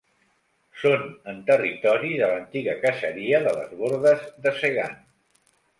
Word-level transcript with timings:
Són 0.83 1.03
en 1.33 1.43
territori 1.51 2.11
de 2.23 2.31
l'antiga 2.33 2.77
caseria 2.87 3.45
de 3.49 3.57
les 3.61 3.79
Bordes 3.85 4.29
de 4.49 4.59
Segan. 4.65 5.03